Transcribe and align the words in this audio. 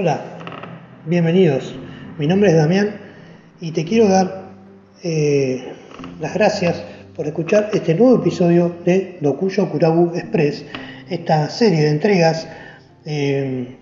Hola, 0.00 0.20
bienvenidos. 1.06 1.74
Mi 2.20 2.28
nombre 2.28 2.50
es 2.50 2.56
Damián 2.56 3.00
y 3.60 3.72
te 3.72 3.84
quiero 3.84 4.08
dar 4.08 4.44
eh, 5.02 5.72
las 6.20 6.34
gracias 6.34 6.84
por 7.16 7.26
escuchar 7.26 7.70
este 7.72 7.96
nuevo 7.96 8.14
episodio 8.14 8.76
de 8.84 9.18
Dokuyo 9.20 9.68
Kurabu 9.68 10.14
Express, 10.14 10.64
esta 11.10 11.50
serie 11.50 11.80
de 11.80 11.90
entregas 11.90 12.46
eh, 13.04 13.76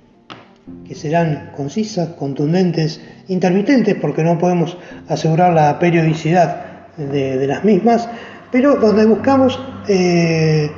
que 0.89 0.95
serán 0.95 1.53
concisas, 1.55 2.09
contundentes, 2.15 2.99
intermitentes, 3.29 3.95
porque 3.97 4.25
no 4.25 4.39
podemos 4.39 4.79
asegurar 5.09 5.53
la 5.53 5.79
periodicidad 5.79 6.97
de, 6.97 7.47
las 7.47 7.63
mismas, 7.63 8.09
pero 8.51 8.77
donde 8.77 9.05
buscamos 9.05 9.61
eh, 9.87 10.71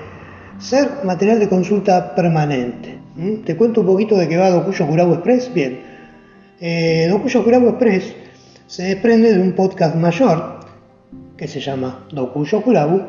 ser 0.58 1.04
material 1.04 1.38
de 1.38 1.48
consulta 1.48 2.16
permanente. 2.16 2.97
¿Mm? 3.18 3.42
Te 3.44 3.56
cuento 3.56 3.80
un 3.80 3.88
poquito 3.88 4.16
de 4.16 4.28
qué 4.28 4.36
va 4.36 4.48
Dokuyo 4.48 4.86
Kurabu 4.86 5.14
Express. 5.14 5.52
Bien, 5.52 5.80
eh, 6.60 7.08
Dokuyo 7.10 7.42
Kurabu 7.42 7.68
Express 7.70 8.14
se 8.68 8.84
desprende 8.84 9.34
de 9.34 9.40
un 9.40 9.52
podcast 9.52 9.96
mayor 9.96 10.60
que 11.36 11.48
se 11.48 11.58
llama 11.58 12.06
Dokuyo 12.12 12.62
Kurabu 12.62 13.02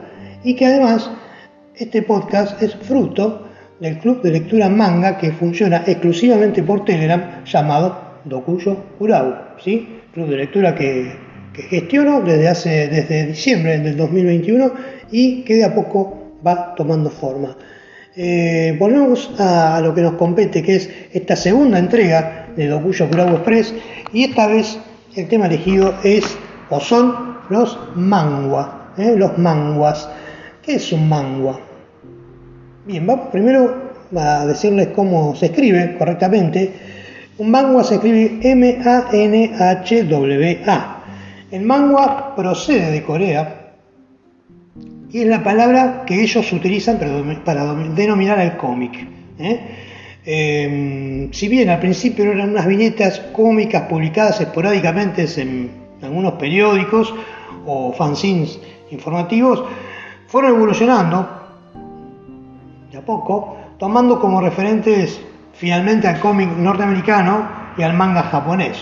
y 0.43 0.55
que 0.55 0.65
además 0.65 1.11
este 1.75 2.01
podcast 2.01 2.59
es 2.61 2.75
fruto 2.75 3.45
del 3.79 3.99
club 3.99 4.23
de 4.23 4.31
lectura 4.31 4.67
manga 4.67 5.15
que 5.19 5.31
funciona 5.31 5.83
exclusivamente 5.85 6.63
por 6.63 6.85
Telegram 6.85 7.45
llamado 7.45 7.95
Dokuyo 8.25 8.77
Kurabu, 8.97 9.35
¿sí? 9.63 9.99
club 10.11 10.27
de 10.27 10.37
lectura 10.37 10.73
que, 10.73 11.13
que 11.53 11.61
gestiono 11.63 12.21
desde 12.21 12.47
hace 12.47 12.87
desde 12.87 13.27
diciembre 13.27 13.77
del 13.77 13.95
2021 13.95 14.71
y 15.11 15.43
que 15.43 15.53
de 15.53 15.65
a 15.65 15.75
poco 15.75 16.33
va 16.45 16.73
tomando 16.73 17.11
forma. 17.11 17.55
Eh, 18.21 18.75
volvemos 18.77 19.31
a, 19.39 19.79
lo 19.79 19.95
que 19.95 20.01
nos 20.01 20.15
compete, 20.15 20.61
que 20.61 20.75
es 20.75 20.89
esta 21.13 21.37
segunda 21.37 21.79
entrega 21.79 22.47
de 22.53 22.67
Dokuyo 22.67 23.07
Kurabu 23.07 23.35
Express, 23.37 23.73
y 24.11 24.25
esta 24.25 24.45
vez 24.47 24.77
el 25.15 25.29
tema 25.29 25.45
elegido 25.45 25.93
es 26.03 26.25
o 26.69 26.81
son 26.81 27.37
los 27.49 27.79
mangua, 27.95 28.91
¿eh? 28.97 29.15
los 29.15 29.37
manguas. 29.37 30.09
¿Qué 30.61 30.73
es 30.73 30.91
un 30.91 31.07
mangua? 31.07 31.61
Bien, 32.85 33.07
vamos 33.07 33.29
primero 33.31 33.93
a 34.13 34.45
decirles 34.45 34.89
cómo 34.93 35.33
se 35.33 35.45
escribe 35.45 35.95
correctamente. 35.97 36.73
Un 37.37 37.49
mangua 37.49 37.85
se 37.85 37.95
escribe 37.95 38.37
M-A-N-H-W-A. 38.41 39.15
El 41.51 41.61
mangua 41.61 42.35
procede 42.35 42.91
de 42.91 43.01
Corea 43.01 43.58
es 45.11 45.27
la 45.27 45.43
palabra 45.43 46.03
que 46.05 46.21
ellos 46.21 46.51
utilizan 46.53 46.99
para 47.43 47.73
denominar 47.73 48.39
al 48.39 48.57
cómic. 48.57 49.07
¿eh? 49.39 49.59
Em, 50.25 51.31
si 51.33 51.47
bien 51.47 51.69
al 51.69 51.79
principio 51.79 52.25
eran 52.25 52.51
unas 52.51 52.67
viñetas 52.67 53.19
cómicas 53.33 53.83
publicadas 53.83 54.41
esporádicamente 54.41 55.25
en 55.37 55.71
algunos 56.01 56.33
periódicos 56.33 57.13
o 57.65 57.93
fanzines 57.93 58.59
informativos, 58.91 59.63
fueron 60.27 60.55
evolucionando 60.55 61.27
de 62.91 62.97
a 62.97 63.01
poco, 63.01 63.57
tomando 63.77 64.19
como 64.19 64.41
referentes 64.41 65.19
finalmente 65.53 66.07
al 66.07 66.19
cómic 66.19 66.49
norteamericano 66.49 67.47
y 67.77 67.81
al 67.83 67.93
manga 67.93 68.23
japonés, 68.23 68.77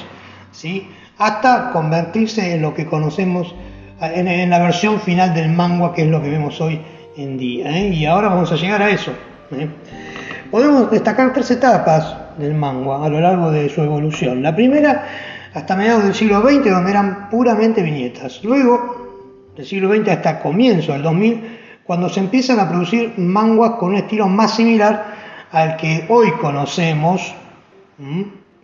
¿sí? 0.52 0.88
hasta 1.17 1.72
convertirse 1.72 2.53
en 2.53 2.61
lo 2.61 2.73
que 2.73 2.86
conocemos 2.86 3.55
en, 4.02 4.50
la 4.50 4.59
versión 4.59 5.00
final 5.00 5.34
del 5.34 5.50
manga, 5.50 5.94
que 5.94 6.03
es 6.03 6.09
lo 6.09 6.22
que 6.22 6.30
vemos 6.30 6.59
hoy 6.62 6.80
en 7.16 7.38
día. 7.38 7.76
¿eh? 7.78 7.90
Y 7.90 8.06
ahora 8.06 8.30
vamos 8.30 8.52
a 8.52 8.56
llegar 8.56 8.81
a 8.81 8.89
eso. 8.89 9.12
¿eh? 9.52 9.67
Podemos 10.52 10.92
destacar 10.92 11.34
tres 11.34 11.52
etapas 11.52 12.16
del 12.38 12.54
manga 12.54 13.04
a 13.04 13.09
lo 13.09 13.20
largo 13.20 13.52
de 13.52 13.70
su 13.70 13.81
evolución. 13.81 14.44
La 14.44 14.56
primera, 14.56 15.08
hasta 15.54 15.76
mediados 15.76 16.04
del 16.04 16.14
siglo 16.14 16.42
XX, 16.42 16.70
donde 16.70 16.92
eran 16.92 17.30
puramente 17.30 17.82
viñetas. 17.82 18.44
Luego, 18.44 19.52
del 19.55 19.66
siglo 19.66 19.94
XX 19.94 20.10
hasta 20.10 20.39
comienzo 20.39 20.94
del 20.94 21.02
2000, 21.02 21.58
cuando 21.83 22.10
se 22.10 22.20
empiezan 22.20 22.60
a 22.60 22.70
producir 22.70 23.14
manguas 23.17 23.71
con 23.80 23.89
un 23.89 23.95
estilo 23.95 24.27
más 24.27 24.55
similar 24.55 25.05
al 25.52 25.77
que 25.77 26.05
hoy 26.10 26.32
conocemos. 26.33 27.33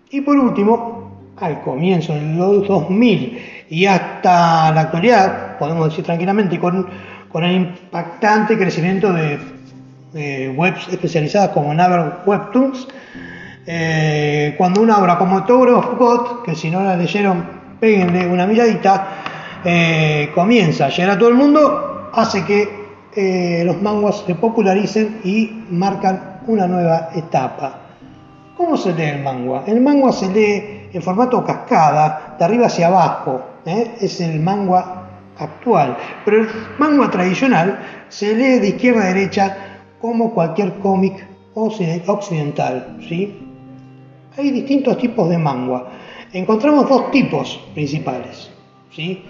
Y 0.09 0.21
por 0.21 0.37
último, 0.37 1.02
al 1.37 1.61
comienzo 1.61 2.13
del 2.13 2.37
2000 2.37 3.65
y 3.69 3.85
hasta 3.85 4.71
la 4.71 4.81
actualidad, 4.81 5.57
podemos 5.57 5.89
decir 5.89 6.05
tranquilamente, 6.05 6.59
con, 6.59 6.87
con 7.31 7.43
el 7.43 7.55
impactante 7.55 8.57
crecimiento 8.57 9.11
de, 9.13 9.39
webs 10.55 10.87
especializadas 10.89 11.49
como 11.49 11.73
Naver 11.73 12.19
Webtoons, 12.25 12.87
eh, 13.65 14.53
cuando 14.57 14.81
una 14.81 14.99
obra 14.99 15.17
como 15.17 15.43
Tower 15.43 15.69
of 15.69 15.97
God, 15.97 16.43
que 16.43 16.53
si 16.53 16.69
no 16.69 16.83
la 16.83 16.95
leyeron, 16.95 17.43
péguenle 17.79 18.27
una 18.27 18.45
miradita, 18.45 19.07
eh, 19.65 20.29
comienza 20.35 20.85
a 20.85 20.89
llegar 20.89 21.15
a 21.15 21.17
todo 21.17 21.29
el 21.29 21.35
mundo, 21.35 22.11
hace 22.13 22.45
que 22.45 22.69
eh, 23.15 23.63
los 23.65 23.81
manguas 23.81 24.23
se 24.25 24.35
popularicen 24.35 25.21
y 25.23 25.63
marcan 25.71 26.41
una 26.45 26.67
nueva 26.67 27.09
etapa. 27.15 27.79
¿Cómo 28.55 28.77
se 28.77 28.93
lee 28.93 29.03
el 29.03 29.23
manga? 29.23 29.63
El 29.65 29.81
manga 29.81 30.11
se 30.11 30.31
lee 30.31 30.82
en 30.93 31.01
formato 31.01 31.43
cascada, 31.43 32.35
de 32.37 32.45
arriba 32.45 32.67
hacia 32.67 32.87
abajo, 32.87 33.41
¿eh? 33.65 33.95
es 33.99 34.21
el 34.21 34.39
manga 34.39 35.09
actual. 35.37 35.97
Pero 36.23 36.41
el 36.41 36.49
manga 36.77 37.09
tradicional 37.09 37.79
se 38.09 38.35
lee 38.35 38.59
de 38.59 38.69
izquierda 38.69 39.03
a 39.03 39.13
derecha 39.13 39.57
como 39.99 40.33
cualquier 40.33 40.75
cómic 40.75 41.25
occidental. 41.55 42.97
¿sí? 43.09 43.39
Hay 44.37 44.51
distintos 44.51 44.97
tipos 44.97 45.29
de 45.29 45.37
manga. 45.37 45.85
Encontramos 46.31 46.87
dos 46.87 47.11
tipos 47.11 47.59
principales. 47.73 48.51
¿sí? 48.91 49.23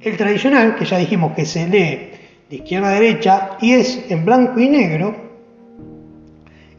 El 0.00 0.16
tradicional, 0.16 0.76
que 0.76 0.84
ya 0.84 0.98
dijimos 0.98 1.32
que 1.32 1.46
se 1.46 1.66
lee 1.66 2.10
de 2.50 2.56
izquierda 2.56 2.90
a 2.90 2.92
derecha 2.92 3.50
y 3.60 3.72
es 3.72 4.10
en 4.10 4.24
blanco 4.24 4.60
y 4.60 4.68
negro 4.68 5.14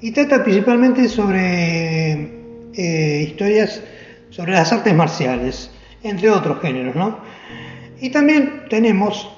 y 0.02 0.12
trata 0.12 0.44
principalmente 0.44 1.08
sobre 1.10 2.12
eh, 2.74 3.26
historias 3.28 3.84
sobre 4.30 4.54
las 4.54 4.72
artes 4.72 4.94
marciales 4.94 5.72
entre 6.04 6.30
otros 6.30 6.60
géneros, 6.62 6.96
¿no? 6.96 7.18
Y 8.00 8.10
también 8.10 8.66
tenemos 8.70 9.30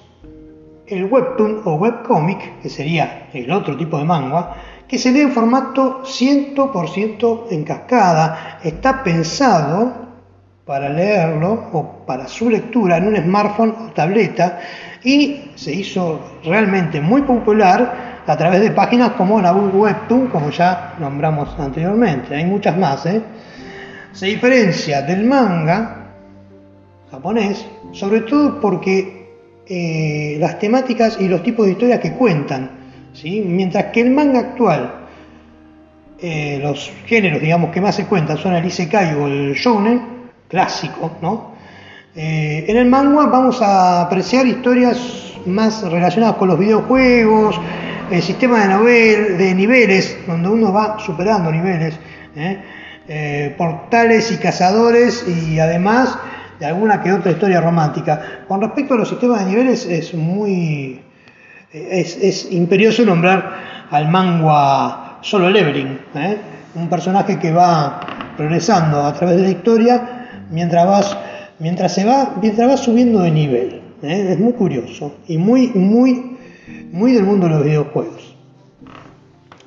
el 0.88 1.06
webtoon 1.06 1.62
o 1.66 1.75
webcomic, 1.75 2.62
que 2.62 2.69
sería 2.69 3.29
el 3.34 3.52
otro 3.52 3.78
tipo 3.78 3.97
de 3.97 4.06
manga, 4.06 4.56
que 4.88 4.97
se 4.97 5.12
lee 5.12 5.22
en 5.22 5.31
formato 5.31 6.03
100% 6.03 7.46
en 7.50 7.63
cascada. 7.63 8.59
Está 8.63 9.03
pensado 9.03 9.94
para 10.66 10.90
leerlo 10.90 11.69
o 11.73 12.06
para 12.06 12.28
su 12.28 12.50
lectura 12.50 12.97
en 12.97 13.08
un 13.08 13.16
smartphone 13.18 13.73
o 13.79 13.91
tableta 13.94 14.59
y 15.03 15.52
se 15.56 15.73
hizo 15.73 16.19
realmente 16.44 17.02
muy 17.02 17.22
popular 17.23 18.22
a 18.28 18.38
través 18.38 18.62
de 18.62 18.72
páginas 18.72 19.12
como 19.12 19.41
la 19.41 19.53
Webtoon, 19.53 20.28
como 20.28 20.52
ya 20.52 20.96
nombramos 21.00 21.58
anteriormente. 21.59 22.35
Hay 22.35 22.46
muchas 22.46 22.78
más. 22.78 23.06
¿eh? 23.06 23.22
Se 24.13 24.25
diferencia 24.25 25.01
del 25.01 25.23
manga 25.23 26.13
japonés, 27.09 27.66
sobre 27.91 28.22
todo 28.22 28.59
porque 28.59 29.22
eh, 29.66 30.38
las 30.39 30.59
temáticas 30.59 31.17
y 31.19 31.27
los 31.27 31.41
tipos 31.44 31.66
de 31.66 31.73
historias 31.73 31.99
que 31.99 32.13
cuentan, 32.13 32.72
¿sí? 33.13 33.41
mientras 33.45 33.85
que 33.85 34.01
el 34.01 34.11
manga 34.11 34.39
actual, 34.39 34.95
eh, 36.19 36.59
los 36.61 36.91
géneros 37.05 37.41
digamos 37.41 37.72
que 37.72 37.79
más 37.79 37.95
se 37.95 38.05
cuentan 38.05 38.38
son 38.38 38.53
el 38.53 38.66
isekai 38.66 39.16
o 39.16 39.27
el 39.27 39.53
shounen, 39.53 40.01
clásico, 40.47 41.17
¿no? 41.22 41.51
Eh, 42.13 42.66
en 42.67 42.75
el 42.75 42.88
manga 42.88 43.28
vamos 43.28 43.61
a 43.61 44.01
apreciar 44.01 44.45
historias 44.45 45.33
más 45.45 45.89
relacionadas 45.89 46.35
con 46.35 46.49
los 46.49 46.59
videojuegos, 46.59 47.59
el 48.11 48.22
sistema 48.22 48.59
de, 48.59 48.67
novel, 48.67 49.37
de 49.37 49.55
niveles, 49.55 50.17
donde 50.28 50.49
uno 50.49 50.73
va 50.73 50.99
superando 50.99 51.49
niveles, 51.49 51.97
portales 53.58 54.31
y 54.31 54.37
cazadores 54.37 55.25
y 55.28 55.59
además 55.59 56.17
de 56.59 56.67
alguna 56.67 57.02
que 57.02 57.11
otra 57.11 57.31
historia 57.31 57.59
romántica. 57.59 58.43
Con 58.47 58.61
respecto 58.61 58.93
a 58.93 58.97
los 58.97 59.09
sistemas 59.09 59.43
de 59.43 59.52
niveles, 59.52 59.85
es 59.85 60.13
muy. 60.13 61.02
es, 61.73 62.52
imperioso 62.52 63.03
nombrar 63.03 63.87
al 63.90 64.08
manga 64.09 65.17
solo 65.22 65.49
leveling, 65.49 65.99
¿eh? 66.16 66.37
un 66.75 66.87
personaje 66.87 67.37
que 67.37 67.52
va 67.52 67.99
progresando 68.37 69.03
a 69.03 69.13
través 69.13 69.37
de 69.37 69.43
la 69.43 69.49
historia 69.49 70.28
mientras 70.49 70.85
vas 70.85 71.17
mientras 71.59 71.93
se 71.93 72.05
va 72.05 72.35
mientras 72.41 72.69
va 72.69 72.78
subiendo 72.78 73.22
de 73.22 73.31
nivel 73.31 73.81
¿eh? 74.02 74.28
es 74.31 74.40
muy 74.40 74.53
curioso 74.53 75.17
y 75.28 75.37
muy 75.37 75.67
muy 75.75 76.37
muy 76.91 77.11
del 77.13 77.23
mundo 77.23 77.47
de 77.47 77.53
los 77.53 77.63
videojuegos 77.63 78.35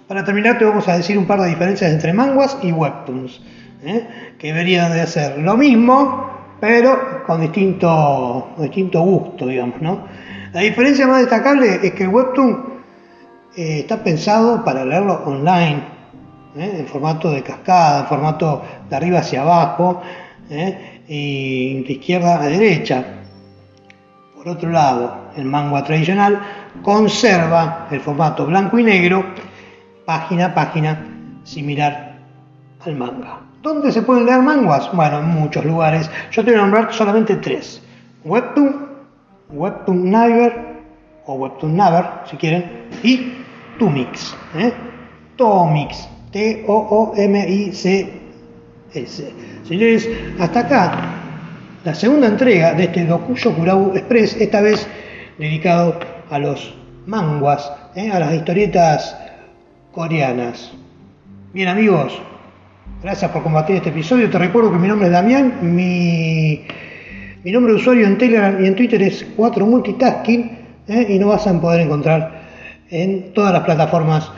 para 0.08 0.24
terminar 0.24 0.58
te 0.58 0.64
vamos 0.64 0.86
a 0.88 0.96
decir 0.96 1.16
un 1.16 1.26
par 1.26 1.40
de 1.40 1.48
diferencias 1.48 1.90
entre 1.90 2.12
manguas 2.12 2.58
y 2.62 2.72
webtoons 2.72 3.40
¿eh? 3.84 4.06
que 4.38 4.48
deberían 4.48 4.92
de 4.92 5.00
hacer 5.00 5.38
lo 5.38 5.56
mismo 5.56 6.34
pero 6.60 7.22
con 7.26 7.42
distinto, 7.42 8.54
distinto 8.56 9.02
gusto, 9.02 9.46
digamos, 9.46 9.82
¿no? 9.82 10.06
La 10.52 10.60
diferencia 10.60 11.06
más 11.06 11.20
destacable 11.20 11.80
es 11.82 11.92
que 11.92 12.04
el 12.04 12.08
webtoon 12.08 12.74
eh, 13.56 13.80
está 13.80 14.02
pensado 14.02 14.64
para 14.64 14.84
leerlo 14.84 15.22
online, 15.26 15.82
¿eh? 16.56 16.76
en 16.78 16.86
formato 16.86 17.30
de 17.30 17.42
cascada, 17.42 18.00
en 18.00 18.06
formato 18.06 18.62
de 18.88 18.96
arriba 18.96 19.18
hacia 19.18 19.42
abajo 19.42 20.00
y 21.08 21.82
de 21.82 21.92
izquierda 21.92 22.40
a 22.40 22.46
derecha. 22.46 23.04
Por 24.34 24.48
otro 24.48 24.70
lado, 24.70 25.32
el 25.36 25.44
manga 25.44 25.84
tradicional 25.84 26.40
conserva 26.82 27.88
el 27.90 28.00
formato 28.00 28.46
blanco 28.46 28.78
y 28.78 28.84
negro, 28.84 29.24
página 30.04 30.46
a 30.46 30.54
página, 30.54 30.98
similar 31.44 32.18
al 32.84 32.96
manga. 32.96 33.40
¿Dónde 33.62 33.92
se 33.92 34.02
pueden 34.02 34.26
leer 34.26 34.42
manguas? 34.42 34.90
Bueno, 34.92 35.20
en 35.20 35.26
muchos 35.26 35.64
lugares. 35.64 36.10
Yo 36.30 36.44
te 36.44 36.50
voy 36.50 36.60
a 36.60 36.62
nombrar 36.62 36.92
solamente 36.92 37.36
tres. 37.36 37.80
Webtoon, 38.24 38.88
Webtoon 39.50 40.10
Naver 40.10 40.82
o 41.26 41.34
Webtoon 41.34 41.76
Naver, 41.76 42.04
si 42.30 42.36
quieren, 42.36 42.88
y 43.02 43.32
Tumix. 43.78 44.36
¿eh? 44.56 44.72
Tomix, 45.36 46.06
T-O-O-M-I-C-S. 46.30 48.14
Señores, 49.66 50.08
hasta 50.38 50.60
acá 50.60 50.92
la 51.84 51.94
segunda 51.94 52.26
entrega 52.26 52.74
de 52.74 52.84
este 52.84 53.04
Dokuyo 53.06 53.54
Kurabu 53.54 53.92
Express, 53.94 54.36
esta 54.40 54.60
vez 54.60 54.86
dedicado 55.38 55.98
a 56.30 56.38
los 56.38 56.74
manguas, 57.06 57.72
¿eh? 57.94 58.10
a 58.10 58.18
las 58.18 58.34
historietas 58.34 59.16
coreanas. 59.94 60.72
Bien 61.52 61.68
amigos, 61.68 62.20
gracias 63.02 63.30
por 63.30 63.42
compartir 63.42 63.76
este 63.76 63.90
episodio. 63.90 64.28
Te 64.28 64.38
recuerdo 64.38 64.72
que 64.72 64.78
mi 64.78 64.88
nombre 64.88 65.06
es 65.06 65.12
Damián, 65.12 65.58
mi, 65.62 66.62
mi 67.44 67.52
nombre 67.52 67.72
de 67.72 67.78
usuario 67.78 68.06
en 68.06 68.18
Telegram 68.18 68.62
y 68.62 68.66
en 68.66 68.74
Twitter 68.74 69.00
es 69.02 69.24
4multitasking 69.36 70.58
¿eh? 70.88 71.06
y 71.08 71.18
nos 71.18 71.30
vas 71.30 71.46
a 71.46 71.60
poder 71.60 71.82
encontrar 71.82 72.42
en 72.90 73.32
todas 73.32 73.52
las 73.52 73.62
plataformas 73.62 74.30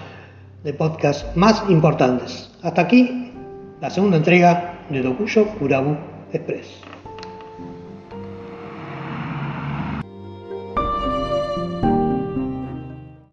de 0.62 0.74
podcast 0.74 1.34
más 1.36 1.64
importantes. 1.70 2.50
Hasta 2.62 2.82
aquí 2.82 3.32
la 3.80 3.88
segunda 3.88 4.18
entrega 4.18 4.80
de 4.90 5.00
Dokuyo 5.00 5.46
Kurabu 5.58 5.96
Express. 6.32 6.95